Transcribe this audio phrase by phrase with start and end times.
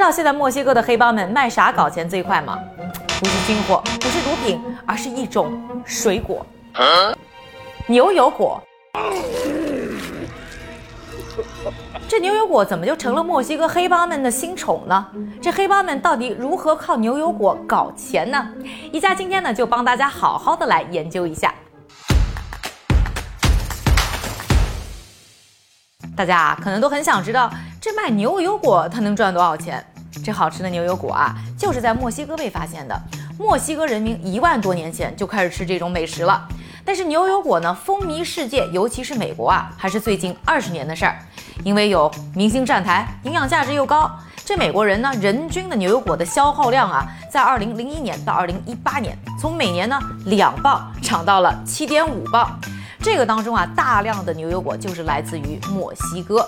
[0.00, 2.58] 道现在墨西哥的黑帮们卖啥搞钱最快吗？
[3.20, 6.44] 不是军火，不是毒品，而是一种水果——
[7.86, 8.62] 牛油果。
[12.08, 15.06] 这牛油果怎么就成了墨西哥黑帮们的新宠呢？
[15.40, 18.48] 这黑帮们到底如何靠牛油果搞钱呢？
[18.90, 21.54] 宜家今天呢就帮大家好好的来研究一下。
[26.16, 29.84] 大家啊，可能都很想知道，这卖牛油果它能赚多少钱？
[30.24, 33.00] 这好吃的牛油果啊，就是在墨西哥被发现的。
[33.38, 36.46] 墨西哥人民一万多年前就开始吃这种美食了。
[36.84, 41.18] 但是牛油果呢，风靡世界，尤其是美国啊，还是最近二十年的事儿。
[41.62, 44.10] 因为有明星站台，营养价值又高，
[44.44, 52.58] 这美国人呢，人均的牛油果的消耗量啊，在二零零一年到二零一八年，从每年呢两磅涨到了七点五磅。
[53.02, 56.46] 这个当中啊，大量的牛油果就是来自于墨西哥。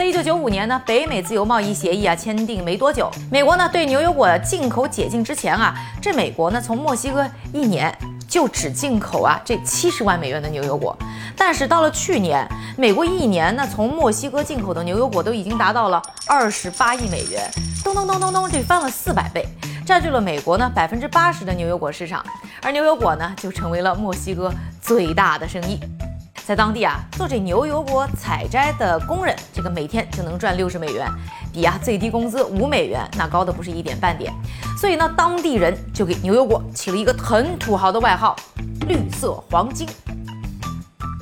[0.00, 7.94] 在一九九五年呢，北美自由贸易协议啊签订没多久，美国呢对牛油果进口解禁之前啊，这美国呢从墨西哥一年。
[8.26, 10.96] 就只进口啊这七十万美元的牛油果，
[11.36, 12.48] 但是到了去年，
[12.78, 17.50] 美国一年呢从墨西哥进口的牛油果都已经达到了二十八亿美元，
[17.82, 19.44] 咚咚咚咚咚，这翻了四百倍，
[19.84, 22.24] 占据了美国呢百分之八十的牛油果市场，
[22.62, 25.80] 而牛油果呢就成为了墨西哥最大的生意。
[26.50, 31.08] 在当地啊，做这牛油果采摘的工人，这个每天就能赚六十美元，
[31.52, 34.34] 比啊最低工资五美元那高的不是一点半点。
[34.76, 38.34] 所以呢，当地人就给牛油果起了一个很土豪的外号——
[38.88, 39.86] 绿色黄金。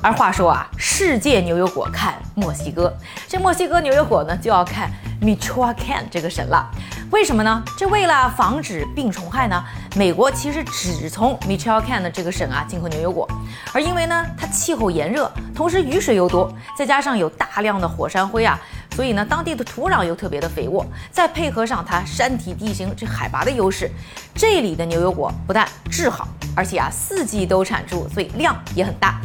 [0.01, 2.95] 而话说啊，世界牛油果看墨西哥，
[3.27, 4.89] 这墨西哥牛油果呢就要看
[5.21, 6.65] Michoacan 这个省了。
[7.11, 7.61] 为什么呢？
[7.77, 9.61] 这为了防止病虫害呢，
[9.97, 13.27] 美国其实只从 Michoacan 的这个省啊进口牛油果。
[13.73, 18.57] 而因为呢它气候炎热，同时雨水又多，再加上有大量的火山灰啊，
[18.95, 23.91] 所以呢当地的土壤又特别的肥沃，再配合上它山体地形这海拔的优势，
[24.33, 29.19] 这里的牛油果不但质好，而且啊四季都产出，所以量也很大。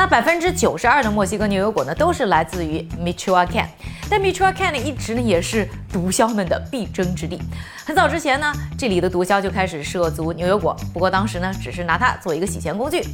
[0.00, 3.66] 那百分之九十二的墨西哥牛油果呢，都是来自于 Michoacan，
[4.08, 7.38] 但 Michoacan 呢一直呢也是毒枭们的必争之地。
[7.84, 13.04] 很早之前呢，这里的毒枭就开始涉足牛油果，不过当时呢只是拿它做一个洗钱工具。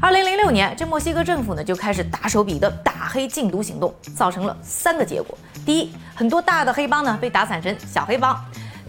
[0.00, 8.36] 二零零六年，这墨西哥政府呢就开始大手笔的打黑禁毒行动，造成了三个结果：第一，很多大的黑帮呢被打散成小黑帮；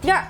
[0.00, 0.24] 第二，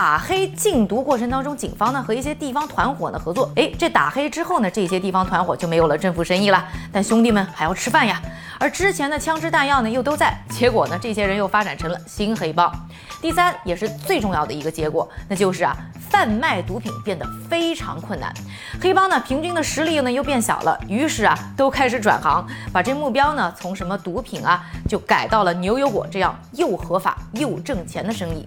[0.00, 8.22] 打黑禁毒过程当中，警方呢和一些地方团伙呢合作，哎，这打黑之后呢，这些地方团伙就没有了政府生意了，但兄弟们还要吃饭呀。
[8.60, 12.72] 而之前的枪支弹药呢又都在，结果呢，这些人又发展成了新黑帮。
[13.20, 15.76] 第三也是最重要的一个结果，那就是啊，
[16.08, 18.32] 贩卖毒品变得非常困难，
[18.80, 28.46] 黑帮呢平均的实力呢又变小了，于是啊都开始转行，把这目标呢从什么毒品啊就改到了牛油果这样又合法又挣钱的生意。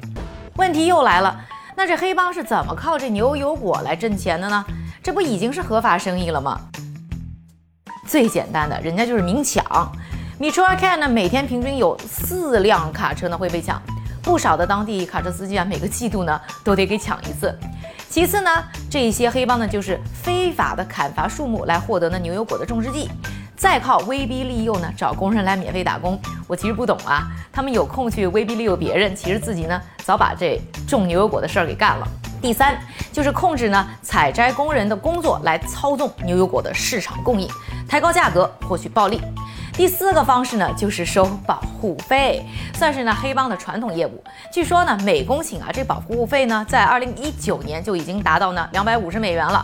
[0.57, 1.39] 问题又来了，
[1.75, 4.65] 那这黑帮是怎么靠这牛油果来挣钱的呢？
[5.01, 6.59] 这不已经是合法生意了吗？
[8.05, 9.63] 最简单的，人家就是明抢。
[10.37, 13.81] 米楚尔看呢，每天平均有四辆卡车呢会被抢，
[14.21, 17.57] 不少的当地卡车司机啊，每个季度呢都得给抢一次。
[18.09, 18.49] 其次呢，
[18.89, 23.09] 这些黑帮呢就是非法的砍伐树木来获得呢牛油果的种植地。
[23.61, 26.19] 再靠威逼利诱呢，找工人来免费打工。
[26.47, 32.07] 我其实不懂啊，他们有空去威逼利诱别人，其实自己呢早把这种牛油果的事儿给干了。
[32.41, 32.75] 第三
[33.13, 37.47] 就是控制呢采摘工人的工作，来操纵牛油果的市场供应，
[37.87, 39.21] 抬高价格获取暴利。
[39.73, 44.23] 第四个方式呢就是收保护费，算是呢黑帮的传统业务。
[44.51, 49.63] 据说呢每公顷啊这保护费呢在二零一九年就已经达到呢两百五十美元了。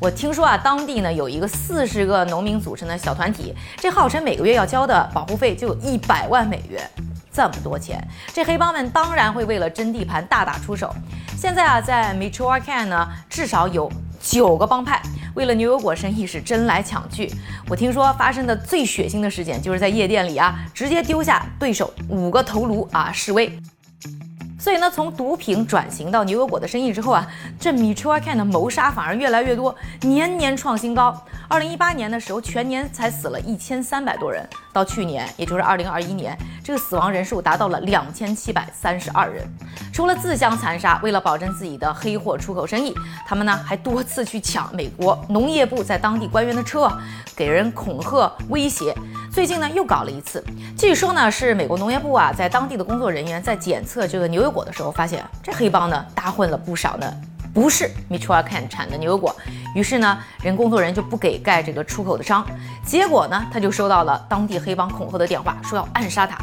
[0.00, 6.90] 我听说啊，当地呢有一个四十个农民组成的小团体，这号称每个月要交的保护费就有一百万美元，
[7.30, 8.02] 这么多钱，
[8.32, 10.90] 这黑帮们当然会为了争地盘大打出手。
[11.36, 15.02] 现在啊，在 Michoacan 呢，至少有九个帮派
[15.34, 17.30] 为了牛油果生意是争来抢去。
[17.68, 23.52] 我听说发生的最血腥的事件就是在夜店里啊，直接丢下对手五个头颅啊示威。
[24.60, 27.26] 所以呢，从毒品转型到牛油果的生意之后啊，
[27.58, 31.18] 这 Michoacan 的谋杀反而越来越多，年年创新高。
[31.48, 39.44] 二零一八年的时候，全年才死了一千三百多人，到去年，也就是二零二一年，这个死亡人数达到了两千七百三十二人。
[39.92, 42.94] 除了自相残杀，为了保证自己的黑货出口生意，
[43.26, 46.90] 他们呢还多次去抢美国农业部在当地官员的车，
[47.36, 48.94] 给人恐吓威胁。
[49.32, 50.42] 最近呢又搞了一次，
[50.76, 57.12] 据说呢是美国农业部啊在当地的工作人员在检测这个牛油果的时候，发现这黑帮呢大混了不少呢
[57.52, 59.34] 不是 Michoacan 产的牛油果，
[59.74, 62.46] 于是呢，人工作人员就不给盖这个出口的章。
[62.84, 66.38] 结果呢，他就收到了当地黑帮恐吓的电话，说要暗杀他。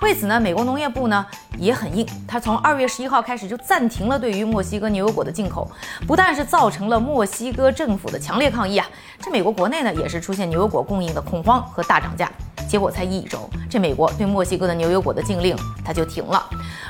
[0.00, 1.24] 为此呢，美国农业部呢
[1.58, 5.70] 也很硬，他从二月十一号开始就暂停了对于墨西哥牛油果的进口，
[6.06, 8.86] 不但是造成了墨西哥政府的强烈抗议啊，
[9.20, 12.30] 这美国国内呢也是出现牛油果供应的恐慌和大涨价。
[12.68, 16.44] 结果才一周，这美国对墨西哥的牛油果的禁令它就停了。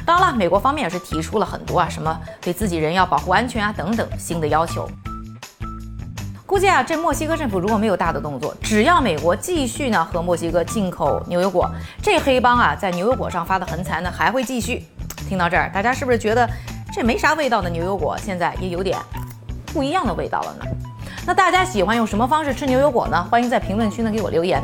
[0.05, 4.89] 当然了，美国方面也是提出了很多啊，什么对自己人要保护安全啊等等新的要求。
[6.47, 11.69] 估计啊，这墨西哥政府如果没有大的动作，只要美国继续呢和墨西哥进口牛油果，
[12.01, 14.87] 这黑帮啊在牛油果上发的横财呢还会继续。
[15.29, 16.49] 听到这儿，大家是不是觉得
[16.93, 18.97] 这没啥味道的牛油果现在也有点
[19.73, 20.65] 不一样的味道了呢？
[21.27, 23.27] 那大家喜欢用什么方式吃牛油果呢？
[23.29, 24.63] 欢迎在评论区呢给我留言。